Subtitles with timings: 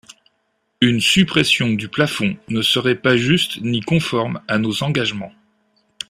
[0.81, 5.31] Une suppression du plafond ne serait pas juste ni conforme à nos engagements.